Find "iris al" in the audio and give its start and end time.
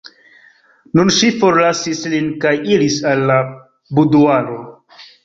2.77-3.21